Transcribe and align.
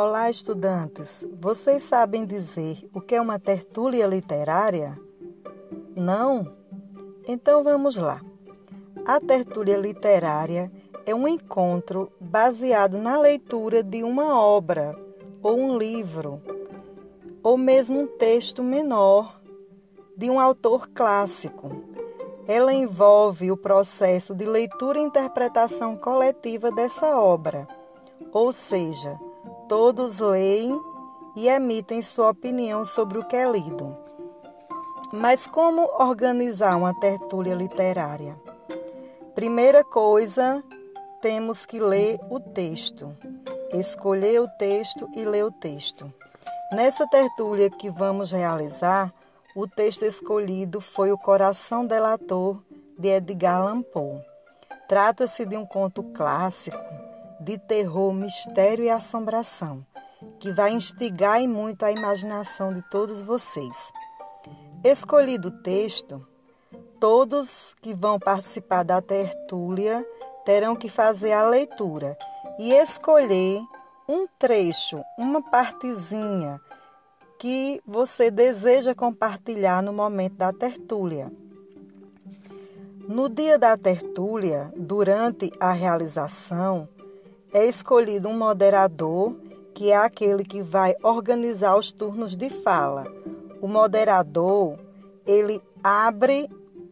Olá, 0.00 0.30
estudantes! 0.30 1.26
Vocês 1.40 1.82
sabem 1.82 2.24
dizer 2.24 2.88
o 2.94 3.00
que 3.00 3.16
é 3.16 3.20
uma 3.20 3.36
tertúlia 3.36 4.06
literária? 4.06 4.96
Não? 5.96 6.54
Então 7.26 7.64
vamos 7.64 7.96
lá. 7.96 8.20
A 9.04 9.18
tertúlia 9.18 9.76
literária 9.76 10.70
é 11.04 11.12
um 11.12 11.26
encontro 11.26 12.12
baseado 12.20 12.96
na 12.96 13.18
leitura 13.18 13.82
de 13.82 14.04
uma 14.04 14.40
obra, 14.40 14.96
ou 15.42 15.58
um 15.58 15.76
livro, 15.76 16.40
ou 17.42 17.58
mesmo 17.58 18.02
um 18.02 18.06
texto 18.06 18.62
menor 18.62 19.40
de 20.16 20.30
um 20.30 20.38
autor 20.38 20.88
clássico. 20.90 21.72
Ela 22.46 22.72
envolve 22.72 23.50
o 23.50 23.56
processo 23.56 24.32
de 24.32 24.46
leitura 24.46 25.00
e 25.00 25.02
interpretação 25.02 25.96
coletiva 25.96 26.70
dessa 26.70 27.18
obra, 27.18 27.66
ou 28.32 28.52
seja, 28.52 29.18
Todos 29.68 30.18
leem 30.18 30.80
e 31.36 31.46
emitem 31.46 32.00
sua 32.00 32.30
opinião 32.30 32.86
sobre 32.86 33.18
o 33.18 33.28
que 33.28 33.36
é 33.36 33.50
lido. 33.50 33.94
Mas 35.12 35.46
como 35.46 35.82
organizar 36.00 36.74
uma 36.74 36.98
tertúlia 36.98 37.54
literária? 37.54 38.40
Primeira 39.34 39.84
coisa, 39.84 40.64
temos 41.20 41.66
que 41.66 41.78
ler 41.78 42.18
o 42.30 42.40
texto, 42.40 43.14
escolher 43.74 44.40
o 44.40 44.48
texto 44.58 45.06
e 45.14 45.26
ler 45.26 45.44
o 45.44 45.52
texto. 45.52 46.10
Nessa 46.72 47.06
tertúlia 47.06 47.68
que 47.68 47.90
vamos 47.90 48.32
realizar, 48.32 49.12
o 49.54 49.68
texto 49.68 50.02
escolhido 50.06 50.80
foi 50.80 51.12
O 51.12 51.18
Coração 51.18 51.84
Delator, 51.84 52.62
de 52.98 53.08
Edgar 53.08 53.60
Allan 53.60 53.82
Poe. 53.82 54.22
Trata-se 54.88 55.44
de 55.44 55.58
um 55.58 55.66
conto 55.66 56.02
clássico 56.02 57.07
de 57.48 57.56
terror, 57.56 58.12
mistério 58.12 58.84
e 58.84 58.90
assombração, 58.90 59.82
que 60.38 60.52
vai 60.52 60.70
instigar 60.70 61.40
e 61.40 61.48
muito 61.48 61.82
a 61.82 61.90
imaginação 61.90 62.74
de 62.74 62.82
todos 62.90 63.22
vocês. 63.22 63.90
Escolhido 64.84 65.48
o 65.48 65.62
texto, 65.62 66.28
todos 67.00 67.74
que 67.80 67.94
vão 67.94 68.18
participar 68.18 68.82
da 68.82 69.00
tertúlia 69.00 70.06
terão 70.44 70.76
que 70.76 70.90
fazer 70.90 71.32
a 71.32 71.48
leitura 71.48 72.18
e 72.58 72.70
escolher 72.74 73.62
um 74.06 74.26
trecho, 74.38 75.02
uma 75.16 75.40
partezinha 75.40 76.60
que 77.38 77.80
você 77.86 78.30
deseja 78.30 78.94
compartilhar 78.94 79.82
no 79.82 79.94
momento 79.94 80.34
da 80.34 80.52
tertúlia. 80.52 81.32
No 83.08 83.26
dia 83.26 83.58
da 83.58 83.74
tertúlia, 83.74 84.70
durante 84.76 85.50
a 85.58 85.72
realização, 85.72 86.86
é 87.52 87.66
escolhido 87.66 88.28
um 88.28 88.36
moderador, 88.36 89.34
que 89.74 89.90
é 89.90 89.96
aquele 89.96 90.44
que 90.44 90.62
vai 90.62 90.94
organizar 91.02 91.76
os 91.76 91.92
turnos 91.92 92.36
de 92.36 92.50
fala. 92.50 93.06
O 93.60 93.68
moderador, 93.68 94.78
ele 95.26 95.62
abre 95.82 96.48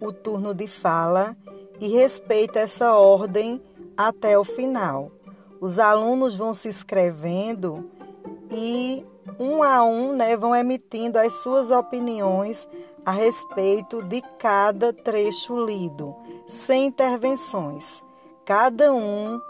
o 0.00 0.12
turno 0.12 0.54
de 0.54 0.66
fala 0.66 1.36
e 1.80 1.88
respeita 1.88 2.60
essa 2.60 2.92
ordem 2.94 3.62
até 3.96 4.38
o 4.38 4.44
final. 4.44 5.10
Os 5.60 5.78
alunos 5.78 6.34
vão 6.34 6.54
se 6.54 6.68
inscrevendo 6.68 7.90
e 8.50 9.04
um 9.38 9.62
a 9.62 9.84
um 9.84 10.14
né, 10.14 10.36
vão 10.36 10.54
emitindo 10.54 11.18
as 11.18 11.32
suas 11.34 11.70
opiniões 11.70 12.68
a 13.04 13.10
respeito 13.10 14.02
de 14.02 14.22
cada 14.38 14.92
trecho 14.92 15.64
lido, 15.64 16.14
sem 16.46 16.86
intervenções. 16.86 18.02
Cada 18.44 18.92
um 18.92 19.40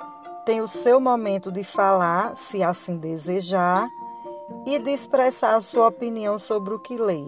tem 0.49 0.63
o 0.63 0.67
seu 0.67 0.99
momento 0.99 1.53
de 1.53 1.63
falar, 1.63 2.35
se 2.35 2.63
assim 2.63 2.97
desejar, 2.97 3.87
e 4.65 4.79
de 4.79 4.91
expressar 4.93 5.57
a 5.57 5.61
sua 5.61 5.89
opinião 5.89 6.39
sobre 6.39 6.73
o 6.73 6.79
que 6.79 6.97
lê. 6.97 7.23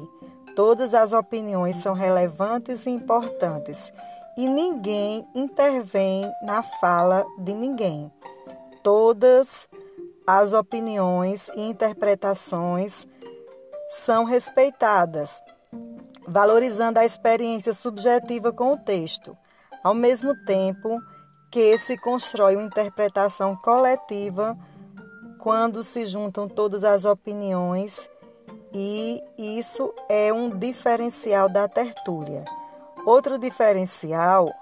Todas 0.57 0.95
as 0.95 1.13
opiniões 1.13 1.77
são 1.77 1.93
relevantes 1.93 2.87
e 2.87 2.89
importantes 2.89 3.93
e 4.39 4.49
ninguém 4.49 5.29
intervém 5.35 6.25
na 6.43 6.63
fala 6.63 7.27
de 7.37 7.53
ninguém. 7.53 8.11
Todas 8.83 9.69
as 10.27 10.55
opiniões 10.55 11.51
e 11.55 11.61
interpretações 11.61 13.07
são 13.87 14.25
respeitadas, 14.25 15.45
valorizando 16.27 16.99
a 16.99 17.05
experiência 17.05 17.75
subjetiva 17.75 18.51
com 18.51 18.73
o 18.73 18.79
texto. 18.79 19.37
Ao 19.85 19.93
mesmo 19.93 20.35
tempo, 20.47 20.99
que 21.51 21.77
se 21.79 21.99
constrói 21.99 22.55
uma 22.55 22.65
interpretação 22.65 23.57
coletiva 23.57 24.57
quando 25.39 25.83
se 25.83 26.07
juntam 26.07 26.47
todas 26.47 26.85
as 26.85 27.05
opiniões 27.05 28.09
e 28.73 29.23
isso 29.37 29.93
é 30.09 30.33
um 30.33 30.49
diferencial 30.49 31.49
da 31.49 31.67
tertúlia. 31.67 32.45
Outro 33.05 33.39
diferencial, 33.39 34.53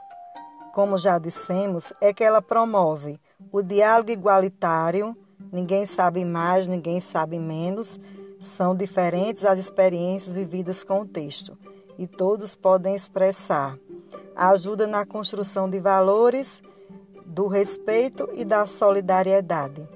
como 0.72 0.97
já 0.97 1.19
dissemos, 1.19 1.93
é 2.00 2.12
que 2.12 2.25
ela 2.25 2.41
promove 2.41 3.21
o 3.53 3.60
diálogo 3.62 4.10
igualitário, 4.10 5.16
ninguém 5.53 5.84
sabe 5.84 6.25
mais, 6.25 6.66
ninguém 6.66 7.00
sabe 7.00 7.38
menos, 7.38 8.00
são 8.41 8.75
diferentes 8.75 9.44
as 9.44 9.59
experiências 9.59 10.34
vividas 10.34 10.82
com 10.84 11.00
o 11.00 11.06
texto 11.06 11.59
e 11.98 12.06
todos 12.06 12.54
podem 12.54 12.94
expressar. 12.94 13.77
Ajuda 14.34 14.87
na 14.87 15.04
construção 15.04 15.69
de 15.69 15.81
valores 15.81 16.62
do 17.38 17.47
respeito 17.47 18.28
e 18.34 18.44
da 18.44 18.66
solidariedade. 18.66 19.87